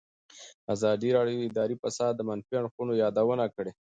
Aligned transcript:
ازادي 0.73 1.09
راډیو 1.17 1.37
د 1.39 1.43
اداري 1.49 1.75
فساد 1.83 2.13
د 2.15 2.21
منفي 2.29 2.53
اړخونو 2.59 2.93
یادونه 3.03 3.45
کړې. 3.55 3.71